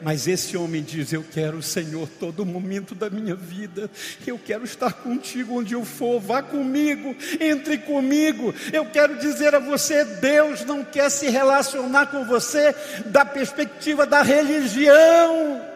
[0.02, 3.90] Mas esse homem diz: Eu quero o Senhor todo momento da minha vida.
[4.26, 6.22] Eu quero estar contigo onde eu for.
[6.22, 8.54] Vá comigo, entre comigo.
[8.72, 12.74] Eu quero dizer a você: Deus não quer se relacionar com você
[13.08, 15.69] da perspectiva da religião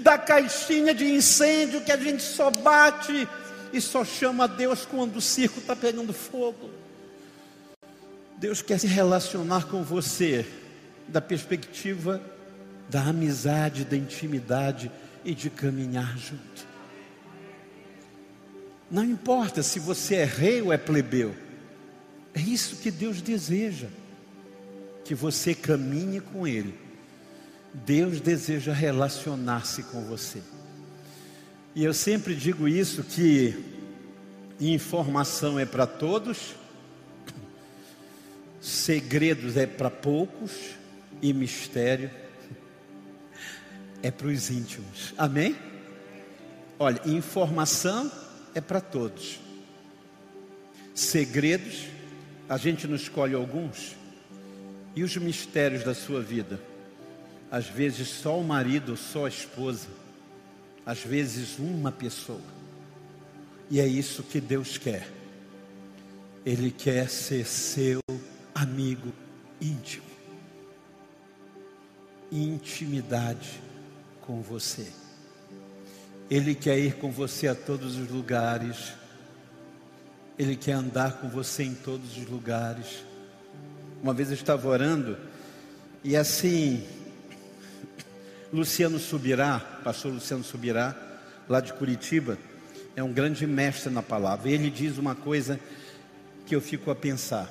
[0.00, 3.26] da caixinha de incêndio que a gente só bate
[3.72, 6.70] e só chama a Deus quando o circo está pegando fogo.
[8.38, 10.46] Deus quer se relacionar com você
[11.08, 12.20] da perspectiva
[12.88, 14.90] da amizade, da intimidade
[15.24, 16.66] e de caminhar junto.
[18.90, 21.34] Não importa se você é rei ou é plebeu,
[22.34, 23.86] é isso que Deus deseja,
[25.04, 26.74] que você caminhe com Ele
[27.72, 30.42] Deus deseja relacionar-se com você.
[31.74, 33.58] E eu sempre digo isso que
[34.60, 36.54] informação é para todos,
[38.60, 40.52] segredos é para poucos
[41.20, 42.10] e mistério
[44.02, 45.14] é para os íntimos.
[45.16, 45.56] Amém?
[46.78, 48.10] Olha, informação
[48.54, 49.38] é para todos.
[50.94, 51.86] Segredos,
[52.48, 53.96] a gente não escolhe alguns.
[54.94, 56.60] E os mistérios da sua vida?
[57.52, 59.88] Às vezes só o marido, só a esposa,
[60.86, 62.40] às vezes uma pessoa.
[63.70, 65.06] E é isso que Deus quer.
[66.46, 68.00] Ele quer ser seu
[68.54, 69.12] amigo
[69.60, 70.06] íntimo.
[72.32, 73.60] Intimidade
[74.22, 74.86] com você.
[76.30, 78.94] Ele quer ir com você a todos os lugares.
[80.38, 83.04] Ele quer andar com você em todos os lugares.
[84.02, 85.18] Uma vez eu estava orando
[86.02, 86.84] e assim,
[88.52, 90.94] Luciano Subirá, pastor Luciano Subirá,
[91.48, 92.36] lá de Curitiba,
[92.94, 94.50] é um grande mestre na palavra.
[94.50, 95.58] Ele diz uma coisa
[96.44, 97.50] que eu fico a pensar.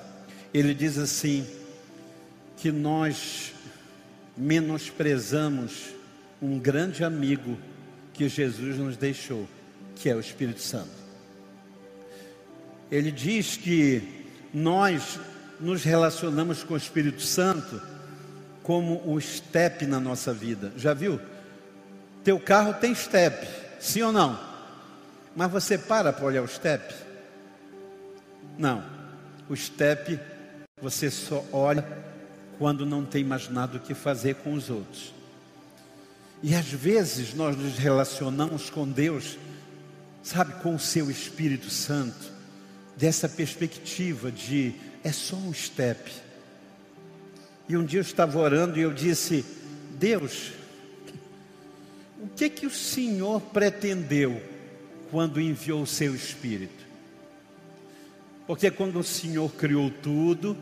[0.53, 1.47] Ele diz assim:
[2.57, 3.53] que nós
[4.37, 5.87] menosprezamos
[6.39, 7.57] um grande amigo
[8.13, 9.47] que Jesus nos deixou,
[9.95, 11.01] que é o Espírito Santo.
[12.91, 14.03] Ele diz que
[14.53, 15.19] nós
[15.59, 17.81] nos relacionamos com o Espírito Santo
[18.63, 20.71] como o step na nossa vida.
[20.77, 21.19] Já viu?
[22.23, 23.47] Teu carro tem step,
[23.79, 24.39] sim ou não?
[25.35, 26.93] Mas você para para olhar o step?
[28.57, 28.83] Não.
[29.49, 30.19] O step
[30.81, 31.85] você só olha
[32.57, 35.13] quando não tem mais nada o que fazer com os outros.
[36.43, 39.37] E às vezes nós nos relacionamos com Deus,
[40.23, 42.31] sabe, com o seu Espírito Santo,
[42.97, 46.11] dessa perspectiva de é só um step.
[47.71, 49.45] E um dia eu estava orando e eu disse:
[49.97, 50.51] Deus,
[52.21, 54.41] o que que o Senhor pretendeu
[55.09, 56.83] quando enviou o seu Espírito?
[58.45, 60.57] Porque quando o Senhor criou tudo,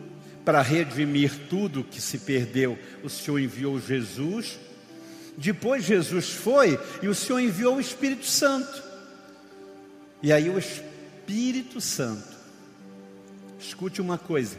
[0.46, 4.60] para redimir tudo que se perdeu, o Senhor enviou Jesus
[5.40, 8.84] depois Jesus foi e o Senhor enviou o Espírito Santo.
[10.22, 12.38] E aí o Espírito Santo,
[13.58, 14.58] escute uma coisa,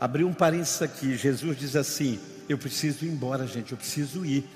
[0.00, 4.48] abriu um parênteses aqui, Jesus diz assim: Eu preciso ir embora, gente, eu preciso ir.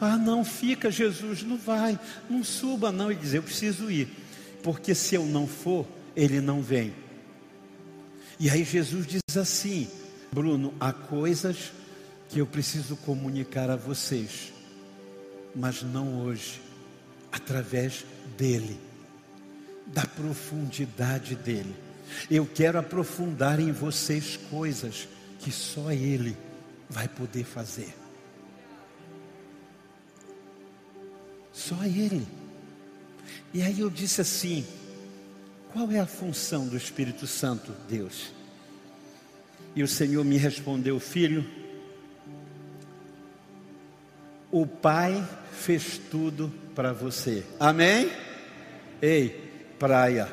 [0.00, 1.98] Ah, não, fica, Jesus, não vai,
[2.30, 3.10] não suba, não.
[3.10, 4.08] E diz: Eu preciso ir,
[4.62, 6.94] porque se eu não for, ele não vem.
[8.38, 9.88] E aí Jesus diz assim:
[10.32, 11.72] Bruno, há coisas
[12.28, 14.52] que eu preciso comunicar a vocês,
[15.54, 16.60] mas não hoje,
[17.30, 18.06] através
[18.38, 18.80] dele,
[19.86, 21.74] da profundidade dele.
[22.30, 26.36] Eu quero aprofundar em vocês coisas que só ele
[26.88, 27.94] vai poder fazer.
[31.52, 32.26] Só ele.
[33.52, 34.64] E aí eu disse assim:
[35.72, 38.32] qual é a função do Espírito Santo, Deus?
[39.74, 41.44] E o Senhor me respondeu, filho,
[44.50, 47.42] o Pai fez tudo para você.
[47.58, 48.10] Amém?
[49.00, 50.28] Ei, praia,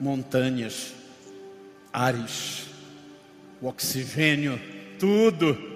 [0.00, 0.94] montanhas,
[1.92, 2.66] ares,
[3.60, 4.60] o oxigênio,
[4.98, 5.70] tudo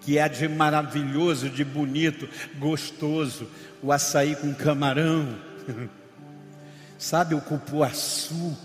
[0.00, 3.48] que é de maravilhoso, de bonito, gostoso,
[3.82, 5.38] o açaí com camarão,
[6.98, 8.56] sabe o cupuaçu,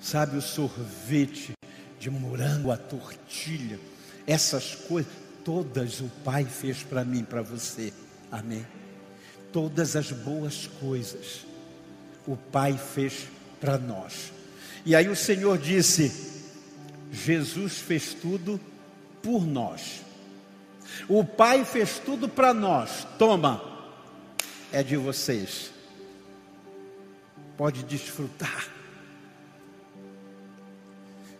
[0.00, 1.52] sabe o sorvete
[1.98, 3.80] de morango, a tortilha,
[4.26, 5.12] essas coisas,
[5.44, 7.92] todas o Pai fez para mim, para você.
[8.30, 8.64] Amém.
[9.52, 11.44] Todas as boas coisas
[12.26, 13.28] o Pai fez
[13.60, 14.32] para nós.
[14.84, 16.42] E aí o Senhor disse:
[17.10, 18.60] Jesus fez tudo
[19.22, 20.02] por nós.
[21.08, 23.06] O Pai fez tudo para nós.
[23.18, 23.62] Toma,
[24.72, 25.70] é de vocês.
[27.56, 28.68] Pode desfrutar.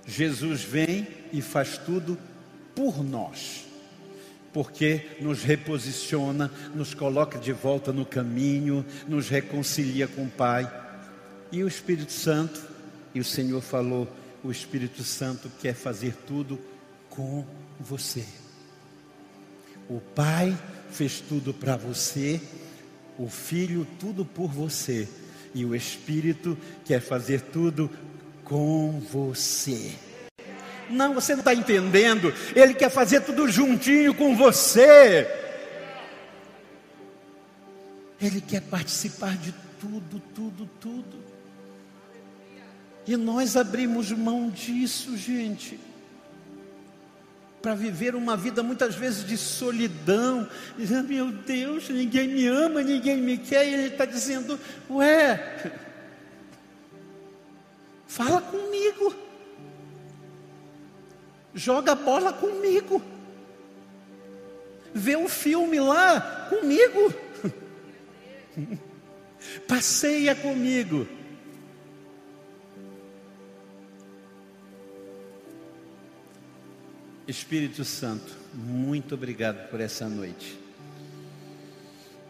[0.07, 2.19] Jesus vem e faz tudo
[2.75, 3.73] por nós
[4.53, 10.71] porque nos reposiciona, nos coloca de volta no caminho, nos reconcilia com o Pai.
[11.51, 12.61] E o Espírito Santo,
[13.15, 14.09] e o Senhor falou:
[14.43, 16.59] o Espírito Santo quer fazer tudo
[17.09, 17.45] com
[17.79, 18.25] você.
[19.89, 20.57] O Pai
[20.91, 22.41] fez tudo para você,
[23.19, 25.09] o Filho tudo por você,
[25.55, 27.91] e o Espírito quer fazer tudo
[28.45, 29.93] com você.
[30.91, 32.33] Não, você não está entendendo.
[32.55, 35.27] Ele quer fazer tudo juntinho com você.
[38.21, 41.32] Ele quer participar de tudo, tudo, tudo.
[43.07, 45.79] E nós abrimos mão disso, gente.
[47.61, 53.19] Para viver uma vida muitas vezes de solidão, dizendo, meu Deus, ninguém me ama, ninguém
[53.19, 54.59] me quer, e ele está dizendo,
[54.91, 55.73] ué,
[58.07, 59.15] fala comigo
[61.55, 63.03] joga bola comigo,
[64.95, 67.15] vê um filme lá comigo,
[69.69, 71.07] passeia comigo.
[77.27, 80.59] Espírito Santo, muito obrigado por essa noite.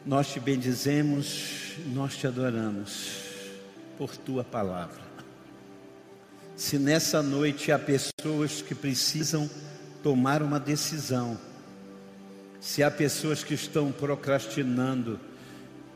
[0.04, 3.22] Nós te bendizemos, nós te adoramos
[3.96, 5.00] por tua palavra.
[6.56, 9.48] Se nessa noite há pessoas que precisam
[10.02, 11.38] tomar uma decisão,
[12.60, 15.18] se há pessoas que estão procrastinando,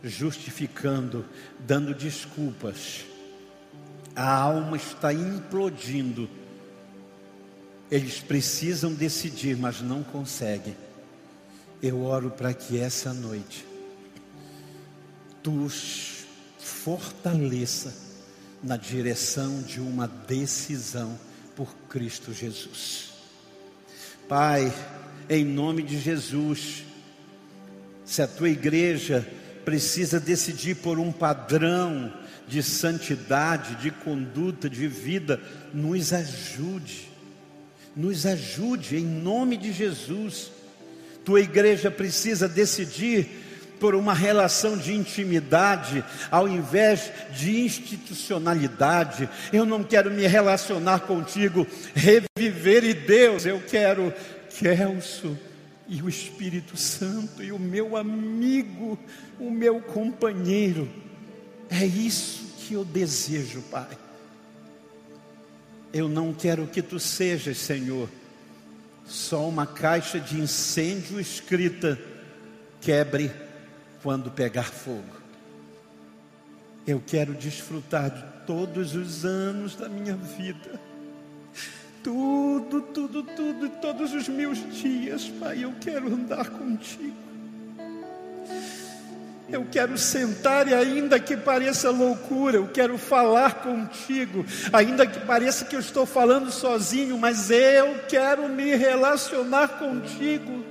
[0.03, 1.25] justificando,
[1.59, 3.05] dando desculpas,
[4.15, 6.29] a alma está implodindo.
[7.91, 10.77] Eles precisam decidir, mas não conseguem.
[11.83, 13.65] Eu oro para que essa noite
[15.43, 16.25] tu os
[16.59, 17.95] fortaleça
[18.63, 21.17] na direção de uma decisão
[21.55, 23.11] por Cristo Jesus.
[24.29, 24.75] Pai,
[25.31, 26.85] em nome de Jesus,
[28.05, 29.27] se a tua igreja
[29.65, 32.13] precisa decidir por um padrão
[32.49, 35.41] de santidade, de conduta, de vida,
[35.73, 37.09] nos ajude,
[37.97, 40.53] nos ajude em nome de Jesus.
[41.25, 43.27] Tua igreja precisa decidir
[43.81, 49.29] por uma relação de intimidade, ao invés de institucionalidade.
[49.53, 54.13] Eu não quero me relacionar contigo, reviver e Deus, eu quero
[54.59, 55.37] Kelso
[55.89, 58.99] e o Espírito Santo e o meu amigo,
[59.39, 60.89] o meu companheiro.
[61.71, 64.06] É isso que eu desejo, Pai.
[65.93, 68.09] Eu não quero que tu sejas, Senhor,
[69.07, 71.99] só uma caixa de incêndio escrita:
[72.81, 73.31] quebre
[74.03, 75.17] quando pegar fogo.
[76.87, 80.81] Eu quero desfrutar de todos os anos da minha vida.
[82.03, 87.17] Tudo, tudo, tudo, todos os meus dias, Pai, eu quero andar contigo.
[89.49, 95.65] Eu quero sentar e ainda que pareça loucura, eu quero falar contigo, ainda que pareça
[95.65, 100.65] que eu estou falando sozinho, mas eu quero me relacionar contigo.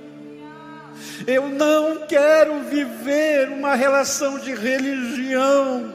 [1.26, 5.94] Eu não quero viver uma relação de religião,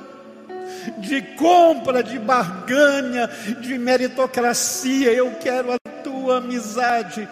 [0.98, 3.30] de compra, de barganha,
[3.60, 5.12] de meritocracia.
[5.12, 7.30] Eu quero a tua amizade,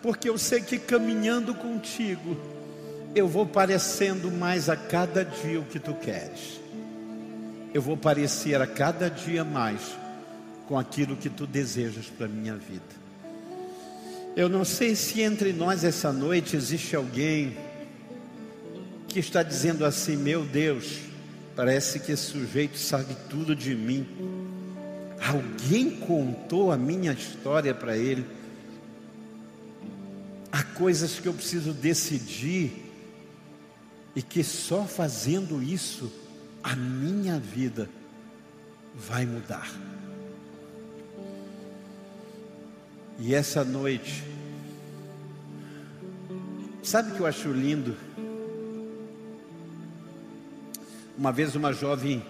[0.00, 2.57] porque eu sei que caminhando contigo,
[3.18, 6.60] eu vou parecendo mais a cada dia o que tu queres.
[7.74, 9.80] Eu vou parecer a cada dia mais
[10.66, 12.98] com aquilo que tu desejas para a minha vida.
[14.36, 17.56] Eu não sei se entre nós essa noite existe alguém
[19.08, 21.00] que está dizendo assim: Meu Deus,
[21.56, 24.06] parece que esse sujeito sabe tudo de mim.
[25.20, 28.24] Alguém contou a minha história para ele.
[30.52, 32.87] Há coisas que eu preciso decidir
[34.18, 36.10] e que só fazendo isso
[36.60, 37.88] a minha vida
[38.92, 39.70] vai mudar.
[43.20, 44.24] E essa noite,
[46.82, 47.96] sabe o que eu acho lindo?
[51.16, 52.20] Uma vez uma jovem,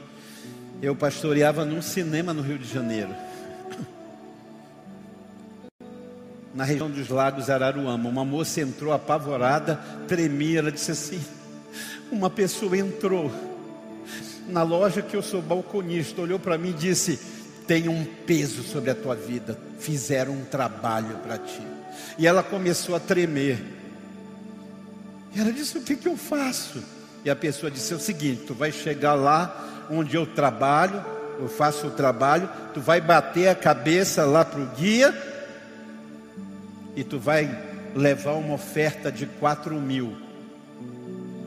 [0.83, 3.15] eu pastoreava num cinema no Rio de Janeiro,
[6.55, 8.11] na região dos Lagos Araruama.
[8.11, 9.77] Uma moça entrou apavorada,
[10.07, 11.38] tremia, ela disse assim:
[12.11, 13.31] Uma pessoa entrou
[14.49, 17.19] na loja que eu sou balconista, olhou para mim e disse:
[17.69, 21.61] tem um peso sobre a tua vida, fizeram um trabalho para ti.
[22.17, 23.63] E ela começou a tremer.
[25.35, 26.83] E ela disse: O que, que eu faço?
[27.23, 31.05] E a pessoa disse: É o seguinte, tu vai chegar lá onde eu trabalho,
[31.39, 35.15] eu faço o trabalho, tu vai bater a cabeça lá para o guia,
[36.97, 40.28] e tu vai levar uma oferta de quatro mil.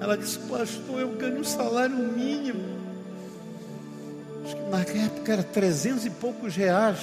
[0.02, 2.82] Ela disse: Pastor, eu ganho um salário mínimo.
[4.44, 6.98] Acho que na época era trezentos e poucos reais.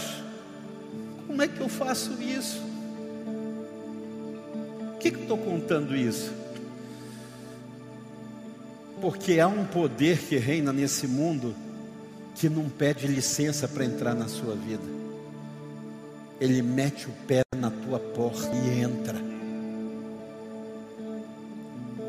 [1.28, 2.60] Como é que eu faço isso?
[4.90, 6.32] Por que, que estou contando isso?
[9.00, 11.54] Porque há um poder que reina nesse mundo
[12.34, 14.82] que não pede licença para entrar na sua vida.
[16.40, 19.27] Ele mete o pé na tua porta e entra.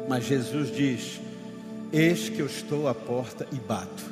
[0.09, 1.21] Mas Jesus diz:
[1.93, 4.03] Eis que eu estou à porta e bato.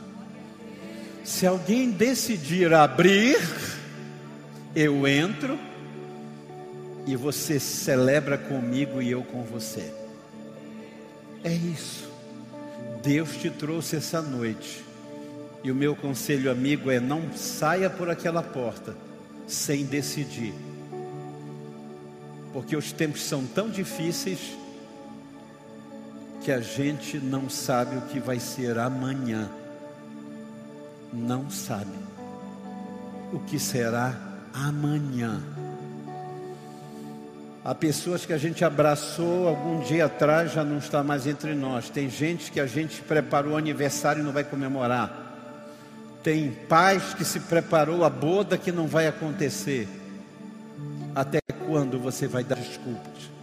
[1.23, 3.39] Se alguém decidir abrir,
[4.75, 5.57] eu entro
[7.07, 9.91] e você celebra comigo e eu com você.
[11.43, 12.07] É isso.
[13.01, 14.85] Deus te trouxe essa noite.
[15.63, 18.95] E o meu conselho amigo é: não saia por aquela porta
[19.47, 20.53] sem decidir.
[22.53, 24.66] Porque os tempos são tão difíceis
[26.47, 29.49] que a gente não sabe o que vai ser amanhã
[31.11, 31.91] não sabe
[33.33, 34.15] o que será
[34.53, 35.41] amanhã.
[37.65, 41.89] Há pessoas que a gente abraçou algum dia atrás, já não está mais entre nós.
[41.89, 45.11] Tem gente que a gente preparou o aniversário e não vai comemorar.
[46.23, 49.85] Tem pais que se preparou a boda que não vai acontecer.
[51.13, 53.36] Até quando você vai dar desculpas?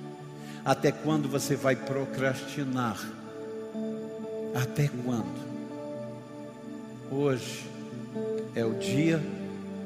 [0.64, 2.98] Até quando você vai procrastinar?
[4.54, 5.44] Até quando?
[7.10, 7.66] Hoje
[8.54, 9.22] é o dia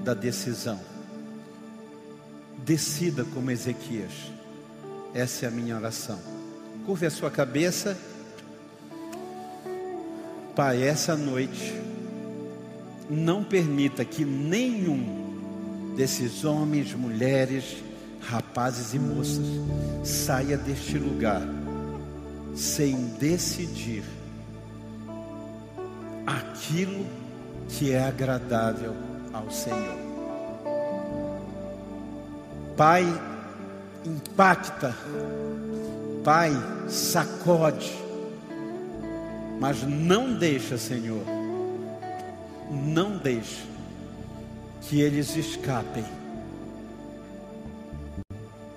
[0.04, 0.78] da decisão.
[2.58, 4.12] Decida como Ezequias.
[5.12, 6.20] Essa é a minha oração.
[6.86, 7.98] Curve a sua cabeça.
[10.54, 11.74] Pai, essa noite,
[13.10, 17.82] não permita que nenhum desses homens, mulheres,
[18.20, 19.46] rapazes e moças
[20.04, 21.42] saia deste lugar
[22.54, 24.02] sem decidir
[26.26, 27.06] aquilo
[27.68, 28.94] que é agradável
[29.32, 29.98] ao Senhor.
[32.76, 33.04] Pai,
[34.04, 34.94] impacta,
[36.24, 36.52] Pai,
[36.88, 37.96] sacode,
[39.60, 41.22] mas não deixa, Senhor,
[42.70, 43.62] não deixa
[44.82, 46.04] que eles escapem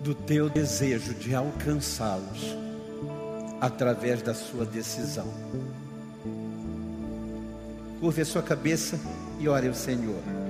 [0.04, 2.56] do teu desejo de alcançá-los
[3.60, 5.28] através da sua decisão.
[8.00, 9.00] Curve a sua cabeça
[9.40, 10.41] e ore ao Senhor.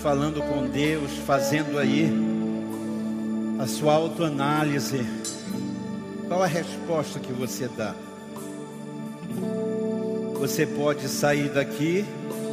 [0.00, 2.08] Falando com Deus, fazendo aí
[3.58, 5.04] a sua autoanálise.
[6.28, 7.92] Qual a resposta que você dá?
[10.38, 12.04] Você pode sair daqui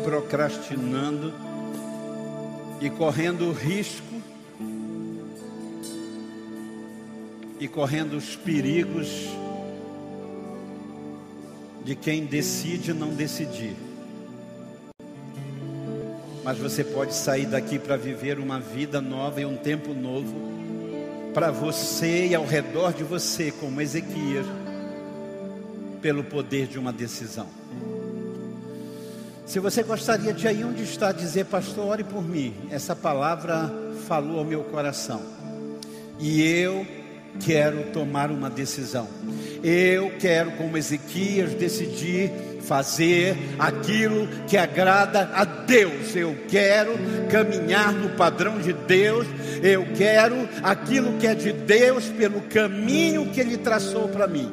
[0.03, 1.31] procrastinando
[2.81, 4.15] e correndo o risco
[7.59, 9.07] e correndo os perigos
[11.83, 13.75] de quem decide não decidir
[16.45, 20.53] mas você pode sair daqui para viver uma vida nova e um tempo novo
[21.33, 24.45] para você e ao redor de você, como Ezequias,
[26.03, 27.47] pelo poder de uma decisão.
[29.43, 33.73] Se você gostaria de aí onde está dizer, pastor, ore por mim, essa palavra
[34.07, 35.23] falou ao meu coração.
[36.19, 36.85] E eu
[37.43, 39.07] quero tomar uma decisão.
[39.63, 42.31] Eu quero, como Ezequias, decidir
[42.65, 46.15] fazer aquilo que agrada a Deus.
[46.15, 46.93] Eu quero
[47.29, 49.27] caminhar no padrão de Deus.
[49.61, 54.51] Eu quero aquilo que é de Deus pelo caminho que Ele traçou para mim.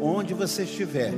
[0.00, 1.12] Onde você estiver,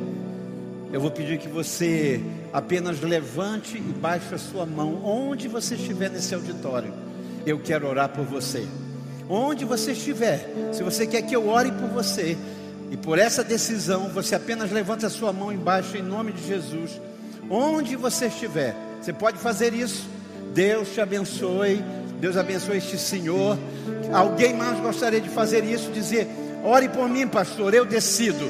[0.92, 2.20] Eu vou pedir que você
[2.52, 6.92] apenas levante e baixe a sua mão onde você estiver nesse auditório.
[7.46, 8.66] Eu quero orar por você.
[9.26, 12.36] Onde você estiver, se você quer que eu ore por você
[12.92, 17.00] e por essa decisão, você apenas levanta a sua mão embaixo em nome de Jesus.
[17.48, 20.06] Onde você estiver, você pode fazer isso.
[20.52, 21.82] Deus te abençoe.
[22.20, 23.56] Deus abençoe este senhor.
[24.12, 25.90] Alguém mais gostaria de fazer isso?
[25.90, 26.28] Dizer:
[26.62, 28.44] Ore por mim, pastor, eu decido.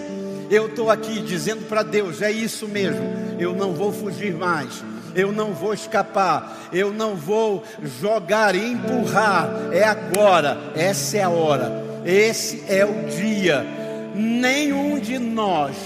[0.51, 4.83] Eu estou aqui dizendo para Deus: é isso mesmo, eu não vou fugir mais.
[5.15, 7.63] Eu não vou escapar, eu não vou
[8.01, 9.49] jogar e empurrar.
[9.71, 13.82] É agora, essa é a hora, esse é o dia.
[14.15, 15.77] Nenhum de nós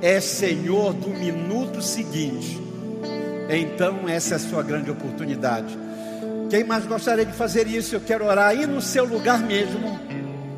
[0.00, 2.60] é senhor do minuto seguinte.
[3.48, 5.76] Então, essa é a sua grande oportunidade.
[6.48, 7.94] Quem mais gostaria de fazer isso?
[7.94, 9.98] Eu quero orar aí no seu lugar mesmo,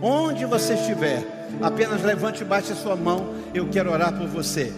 [0.03, 1.23] onde você estiver.
[1.63, 3.35] Apenas levante e baixe a sua mão.
[3.55, 4.73] Eu quero orar por você.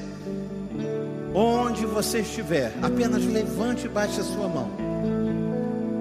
[1.35, 4.71] Onde você estiver, apenas levante e baixe a sua mão.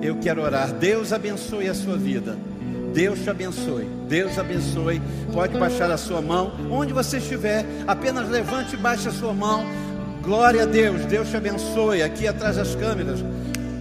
[0.02, 0.72] Eu quero orar.
[0.74, 2.38] Deus abençoe a sua vida.
[2.96, 3.84] Deus te abençoe.
[4.08, 5.02] Deus abençoe.
[5.34, 6.54] Pode baixar a sua mão.
[6.72, 9.66] Onde você estiver, apenas levante e baixe a sua mão.
[10.24, 11.04] Glória a Deus.
[11.04, 12.02] Deus te abençoe.
[12.02, 13.20] Aqui atrás das câmeras.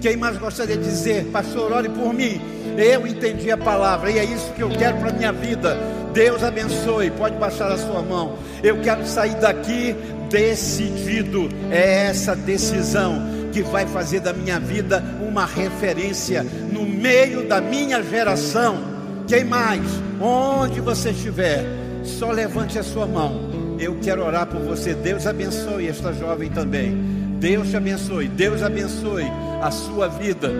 [0.03, 2.41] Quem mais gostaria de dizer, pastor, ore por mim.
[2.77, 5.79] Eu entendi a palavra e é isso que eu quero para a minha vida.
[6.12, 7.12] Deus abençoe.
[7.12, 8.37] Pode baixar a sua mão.
[8.65, 9.95] Eu quero sair daqui
[10.29, 11.49] decidido.
[11.71, 18.03] É essa decisão que vai fazer da minha vida uma referência no meio da minha
[18.03, 18.93] geração.
[19.27, 19.83] Quem mais?
[20.20, 21.64] Onde você estiver,
[22.03, 23.77] só levante a sua mão.
[23.79, 24.95] Eu quero orar por você.
[24.95, 26.95] Deus abençoe esta jovem também.
[27.41, 28.29] Deus te abençoe.
[28.29, 29.25] Deus abençoe
[29.62, 30.51] a sua vida.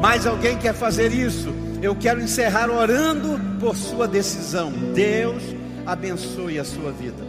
[0.00, 1.52] Mais alguém quer fazer isso?
[1.82, 4.72] Eu quero encerrar orando por sua decisão.
[4.94, 5.42] Deus
[5.86, 7.27] abençoe a sua vida.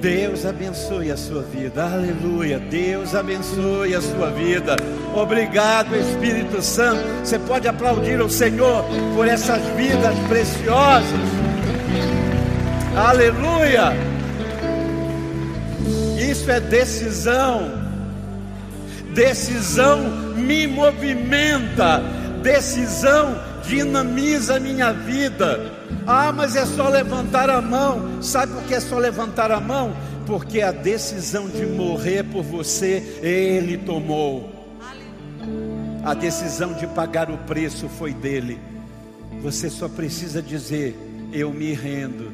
[0.00, 2.58] Deus abençoe a sua vida, aleluia.
[2.58, 4.76] Deus abençoe a sua vida.
[5.14, 7.02] Obrigado, Espírito Santo.
[7.24, 8.84] Você pode aplaudir o Senhor
[9.14, 11.20] por essas vidas preciosas,
[12.94, 13.92] aleluia.
[16.18, 17.72] Isso é decisão,
[19.14, 19.98] decisão
[20.36, 22.02] me movimenta,
[22.42, 25.75] decisão dinamiza a minha vida.
[26.06, 28.22] Ah, mas é só levantar a mão.
[28.22, 29.96] Sabe por que é só levantar a mão?
[30.26, 34.52] Porque a decisão de morrer por você, Ele tomou.
[36.04, 38.60] A decisão de pagar o preço foi dele.
[39.42, 40.96] Você só precisa dizer:
[41.32, 42.32] Eu me rendo.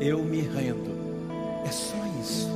[0.00, 0.94] Eu me rendo.
[1.66, 2.48] É só isso.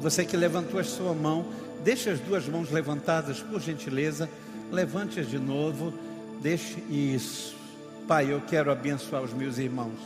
[0.00, 1.46] Você que levantou a sua mão,
[1.82, 4.28] deixe as duas mãos levantadas, por gentileza.
[4.70, 5.92] Levante-as de novo.
[6.40, 7.56] Deixe isso.
[8.06, 9.98] Pai, eu quero abençoar os meus irmãos.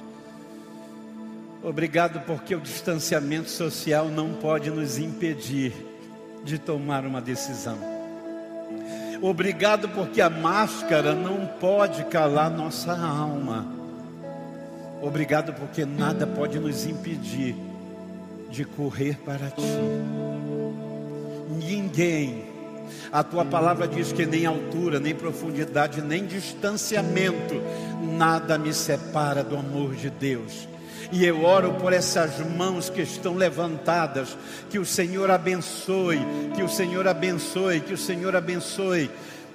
[1.62, 5.72] Obrigado porque o distanciamento social não pode nos impedir
[6.44, 7.78] de tomar uma decisão.
[9.20, 13.64] Obrigado porque a máscara não pode calar nossa alma.
[15.00, 17.54] Obrigado porque nada pode nos impedir
[18.50, 19.62] de correr para ti.
[21.48, 22.51] Ninguém
[23.12, 27.60] a tua palavra diz que nem altura, nem profundidade, nem distanciamento,
[28.16, 30.68] nada me separa do amor de Deus.
[31.10, 34.36] E eu oro por essas mãos que estão levantadas,
[34.70, 36.18] que o Senhor abençoe,
[36.54, 39.10] que o Senhor abençoe, que o Senhor abençoe.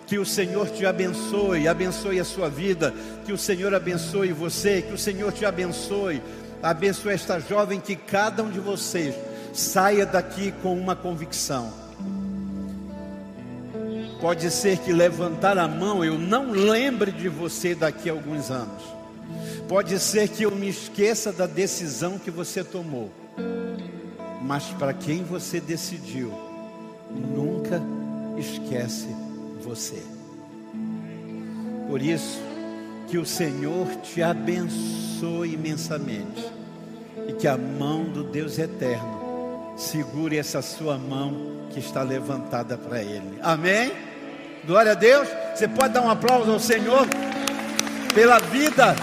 [0.05, 2.93] Que o Senhor te abençoe, abençoe a sua vida,
[3.25, 6.21] que o Senhor abençoe você, que o Senhor te abençoe,
[6.63, 9.13] abençoe esta jovem, que cada um de vocês
[9.51, 11.86] saia daqui com uma convicção
[14.19, 18.83] Pode ser que levantar a mão eu não lembre de você daqui a alguns anos.
[19.67, 23.11] Pode ser que eu me esqueça da decisão que você tomou.
[24.41, 26.33] Mas para quem você decidiu,
[27.11, 27.81] nunca
[28.37, 29.07] esquece
[29.61, 30.01] você.
[31.87, 32.39] Por isso,
[33.07, 36.45] que o Senhor te abençoe imensamente
[37.27, 43.01] e que a mão do Deus eterno segure essa sua mão que está levantada para
[43.01, 43.37] Ele.
[43.41, 44.06] Amém?
[44.67, 45.29] Glória a Deus.
[45.55, 47.07] Você pode dar um aplauso ao Senhor
[48.13, 48.93] pela vida